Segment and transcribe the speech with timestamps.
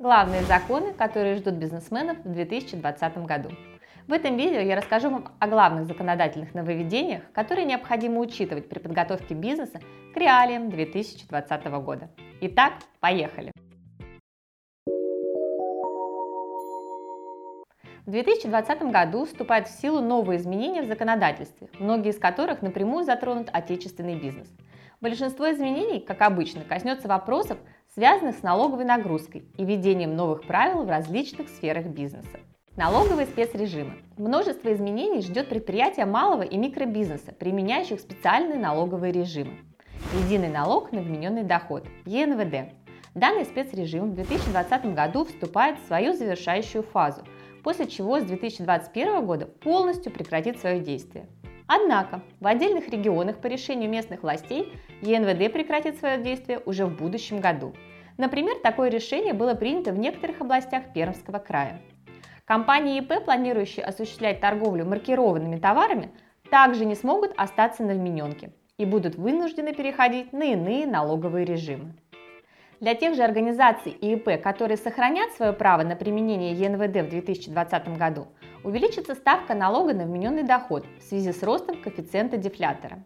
[0.00, 3.50] Главные законы, которые ждут бизнесменов в 2020 году.
[4.06, 9.34] В этом видео я расскажу вам о главных законодательных нововведениях, которые необходимо учитывать при подготовке
[9.34, 9.80] бизнеса
[10.14, 12.10] к реалиям 2020 года.
[12.42, 13.50] Итак, поехали!
[18.06, 23.50] В 2020 году вступают в силу новые изменения в законодательстве, многие из которых напрямую затронут
[23.52, 24.48] отечественный бизнес.
[25.00, 27.58] Большинство изменений, как обычно, коснется вопросов,
[27.94, 32.40] связанных с налоговой нагрузкой и введением новых правил в различных сферах бизнеса.
[32.76, 33.94] Налоговые спецрежимы.
[34.16, 39.54] Множество изменений ждет предприятия малого и микробизнеса, применяющих специальные налоговые режимы.
[40.22, 42.72] Единый налог на вмененный доход– ЕНВД.
[43.14, 47.22] Данный спецрежим в 2020 году вступает в свою завершающую фазу,
[47.64, 51.26] после чего с 2021 года полностью прекратит свое действие.
[51.68, 54.72] Однако в отдельных регионах по решению местных властей
[55.02, 57.72] ЕНВД прекратит свое действие уже в будущем году–
[58.18, 61.80] Например, такое решение было принято в некоторых областях Пермского края.
[62.44, 66.10] Компании ИП, планирующие осуществлять торговлю маркированными товарами,
[66.50, 71.94] также не смогут остаться на вмененке и будут вынуждены переходить на иные налоговые режимы.
[72.80, 77.96] Для тех же организаций и ИП, которые сохранят свое право на применение ЕНВД в 2020
[77.96, 78.26] году,
[78.64, 82.98] увеличится ставка налога на вмененный доход в связи с ростом коэффициента дефлятора.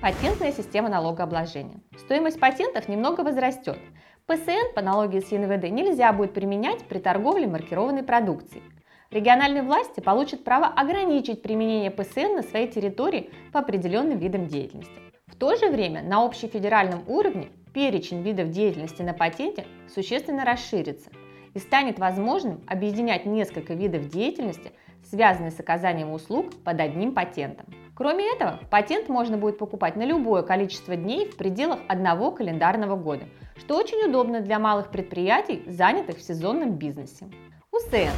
[0.00, 1.80] Патентная система налогообложения.
[1.98, 3.78] Стоимость патентов немного возрастет,
[4.26, 8.64] ПСН по аналогии с ЕНВД нельзя будет применять при торговле маркированной продукцией.
[9.12, 15.00] Региональные власти получат право ограничить применение ПСН на своей территории по определенным видам деятельности.
[15.28, 21.08] В то же время на общефедеральном уровне перечень видов деятельности на патенте существенно расширится
[21.56, 27.64] и станет возможным объединять несколько видов деятельности, связанные с оказанием услуг под одним патентом.
[27.94, 33.24] Кроме этого, патент можно будет покупать на любое количество дней в пределах одного календарного года,
[33.56, 37.24] что очень удобно для малых предприятий, занятых в сезонном бизнесе.
[37.72, 38.12] УСН.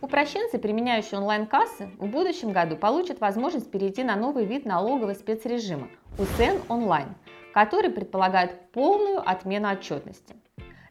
[0.00, 5.86] Упрощенцы, применяющие онлайн-кассы, в будущем году получат возможность перейти на новый вид налогового спецрежима–
[6.18, 7.14] УСН онлайн,
[7.54, 10.34] который предполагает полную отмену отчетности.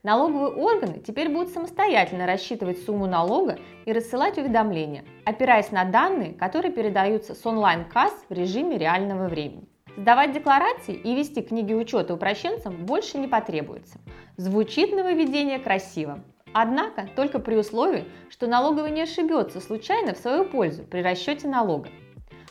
[0.04, 6.72] Налоговые органы теперь будут самостоятельно рассчитывать сумму налога и рассылать уведомления, опираясь на данные, которые
[6.72, 9.70] передаются с онлайн-касс в режиме реального времени.
[9.96, 14.00] Сдавать декларации и вести книги учета упрощенцам больше не потребуется.
[14.38, 16.24] Звучит нововведение красиво.
[16.52, 21.90] Однако только при условии, что налоговый не ошибется случайно в свою пользу при расчете налога.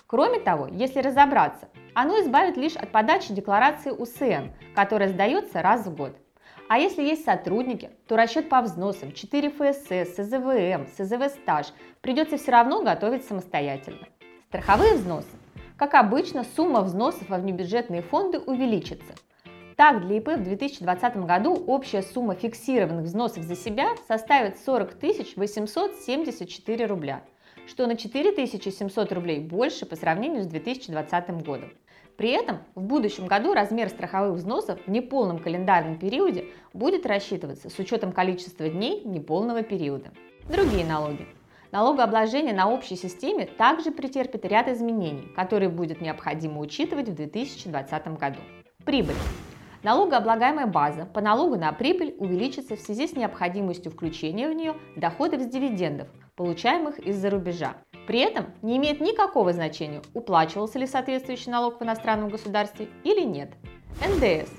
[0.06, 5.96] Кроме того, если разобраться, оно избавит лишь от подачи декларации УСН, которая сдается раз в
[5.96, 6.16] год.
[6.70, 11.66] А если есть сотрудники, то расчет по взносам 4 ФСС, СЗВМ, СЗВ стаж
[12.00, 14.06] придется все равно готовить самостоятельно.
[14.46, 15.36] Страховые взносы.
[15.76, 19.16] Как обычно, сумма взносов во внебюджетные фонды увеличится.
[19.74, 24.94] Так, для ИП в 2020 году общая сумма фиксированных взносов за себя составит 40
[25.34, 27.24] 874 рубля,
[27.66, 31.72] что на 4 700 рублей больше по сравнению с 2020 годом.
[32.20, 37.78] При этом в будущем году размер страховых взносов в неполном календарном периоде будет рассчитываться с
[37.78, 40.10] учетом количества дней неполного периода.
[40.46, 41.26] Другие налоги.
[41.72, 48.40] Налогообложение на общей системе также претерпит ряд изменений, которые будет необходимо учитывать в 2020 году.
[48.84, 49.16] Прибыль.
[49.82, 55.40] Налогооблагаемая база по налогу на прибыль увеличится в связи с необходимостью включения в нее доходов
[55.40, 57.76] с дивидендов, получаемых из-за рубежа.
[58.10, 63.52] При этом не имеет никакого значения, уплачивался ли соответствующий налог в иностранном государстве или нет.
[64.04, 64.50] НДС.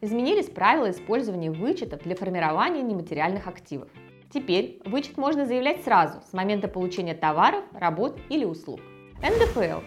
[0.00, 3.88] Изменились правила использования вычетов для формирования нематериальных активов.
[4.32, 8.78] Теперь вычет можно заявлять сразу, с момента получения товаров, работ или услуг.
[9.20, 9.80] НДФЛ.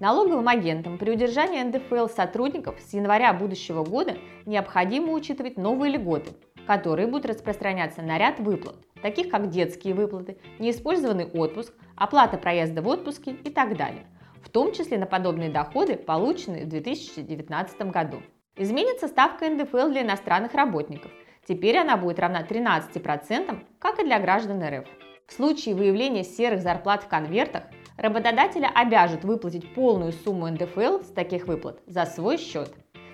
[0.00, 4.16] Налоговым агентам при удержании НДФЛ сотрудников с января будущего года
[4.46, 6.30] необходимо учитывать новые льготы,
[6.66, 12.88] которые будут распространяться на ряд выплат, таких как детские выплаты, неиспользованный отпуск, оплата проезда в
[12.88, 14.06] отпуске и так далее,
[14.42, 18.22] в том числе на подобные доходы, полученные в 2019 году.
[18.56, 21.10] Изменится ставка НДФЛ для иностранных работников.
[21.46, 24.86] Теперь она будет равна 13%, как и для граждан РФ.
[25.26, 27.64] В случае выявления серых зарплат в конвертах
[27.96, 32.72] работодателя обяжут выплатить полную сумму НДФЛ с таких выплат за свой счет.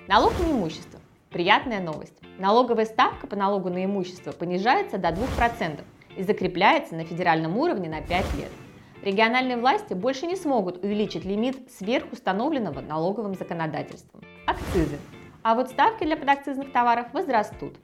[0.09, 1.01] Налог на имущество.
[1.31, 2.15] Приятная новость.
[2.39, 5.81] Налоговая ставка по налогу на имущество понижается до 2%
[6.17, 8.51] и закрепляется на федеральном уровне на 5 лет.
[9.03, 14.23] Региональные власти больше не смогут увеличить лимит сверхустановленного налоговым законодательством.
[14.47, 14.99] Акцизы.
[15.43, 17.77] А вот ставки для подакцизных товаров возрастут.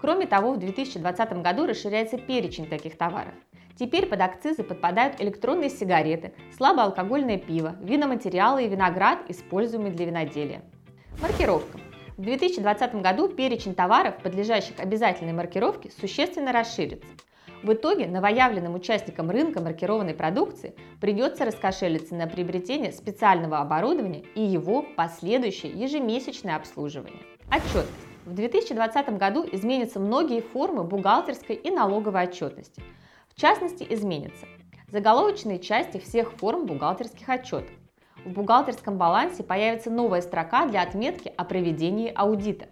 [0.00, 3.34] Кроме того, в 2020 году расширяется перечень таких товаров.
[3.76, 10.62] Теперь под акцизы подпадают электронные сигареты, слабоалкогольное пиво, виноматериалы и виноград, используемые для виноделия.
[11.20, 11.78] Маркировка.
[12.16, 17.08] В 2020 году перечень товаров, подлежащих обязательной маркировке, существенно расширится.
[17.64, 24.82] В итоге новоявленным участникам рынка маркированной продукции придется раскошелиться на приобретение специального оборудования и его
[24.96, 27.22] последующее ежемесячное обслуживание.
[27.48, 27.90] Отчетность.
[28.26, 32.80] В 2020 году изменятся многие формы бухгалтерской и налоговой отчетности.
[33.34, 34.46] В частности, изменятся
[34.88, 37.72] заголовочные части всех форм бухгалтерских отчетов,
[38.24, 42.66] в бухгалтерском балансе появится новая строка для отметки о проведении аудита.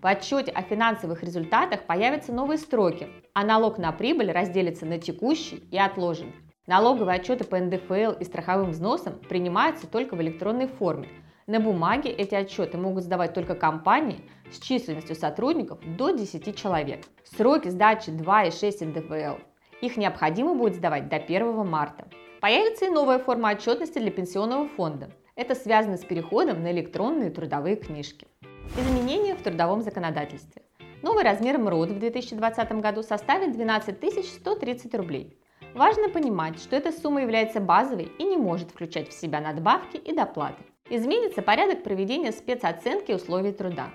[0.00, 5.56] В отчете о финансовых результатах появятся новые строки, а налог на прибыль разделится на текущий
[5.70, 6.34] и отложенный.
[6.66, 11.08] Налоговые отчеты по НДФЛ и страховым взносам принимаются только в электронной форме.
[11.46, 14.20] На бумаге эти отчеты могут сдавать только компании
[14.52, 17.04] с численностью сотрудников до 10 человек.
[17.24, 19.40] Сроки сдачи 2 и 6 НДФЛ.
[19.80, 22.06] Их необходимо будет сдавать до 1 марта.
[22.40, 25.10] Появится и новая форма отчетности для пенсионного фонда.
[25.34, 28.28] Это связано с переходом на электронные трудовые книжки.
[28.76, 30.62] Изменения в трудовом законодательстве.
[31.02, 35.36] Новый размер МРОД в 2020 году составит 12 130 рублей.
[35.74, 40.14] Важно понимать, что эта сумма является базовой и не может включать в себя надбавки и
[40.14, 40.62] доплаты.
[40.90, 43.90] Изменится порядок проведения спецоценки условий труда.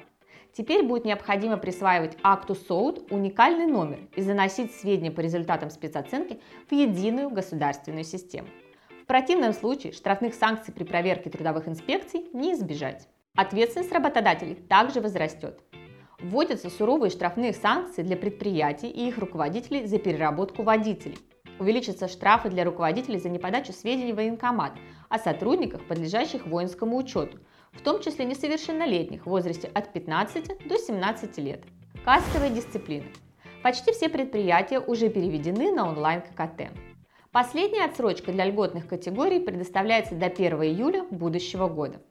[0.55, 6.39] Теперь будет необходимо присваивать акту СОУД уникальный номер и заносить сведения по результатам спецоценки
[6.69, 8.47] в единую государственную систему.
[9.01, 13.07] В противном случае штрафных санкций при проверке трудовых инспекций не избежать.
[13.35, 15.59] Ответственность работодателей также возрастет.
[16.19, 21.17] Вводятся суровые штрафные санкции для предприятий и их руководителей за переработку водителей.
[21.63, 24.74] Увеличатся штрафы для руководителей за неподачу сведений в военкомат
[25.07, 27.39] о сотрудниках, подлежащих воинскому учету–
[27.74, 31.63] в том числе несовершеннолетних в возрасте от 15 до 17 лет.
[32.06, 33.07] Кассовые дисциплины.
[33.62, 36.71] Почти все предприятия уже переведены на онлайн ККТ.
[37.31, 42.01] Последняя отсрочка для льготных категорий предоставляется до 1 июля будущего года.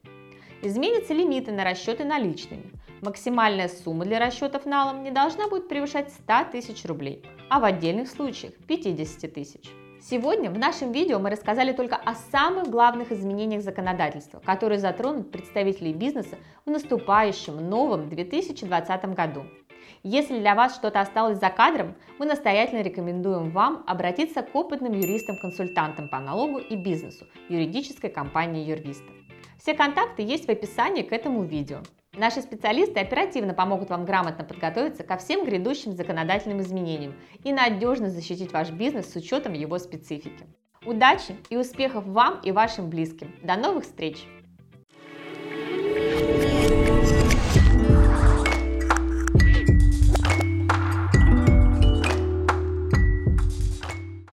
[0.63, 2.73] Изменятся лимиты на расчеты наличными.
[3.03, 8.09] Максимальная сумма для расчетов налом не должна будет превышать 100 тысяч рублей, а в отдельных
[8.09, 9.71] случаях 50 тысяч.
[10.01, 15.93] Сегодня в нашем видео мы рассказали только о самых главных изменениях законодательства, которые затронут представителей
[15.93, 19.45] бизнеса в наступающем новом 2020 году.
[20.03, 26.09] Если для вас что-то осталось за кадром, мы настоятельно рекомендуем вам обратиться к опытным юристам-консультантам
[26.09, 29.13] по налогу и бизнесу юридической компании Юрвиста.
[29.59, 31.83] Все контакты есть в описании к этому видео.
[32.15, 38.53] Наши специалисты оперативно помогут вам грамотно подготовиться ко всем грядущим законодательным изменениям и надежно защитить
[38.53, 40.45] ваш бизнес с учетом его специфики.
[40.85, 43.35] Удачи и успехов вам и вашим близким.
[43.43, 44.27] До новых встреч!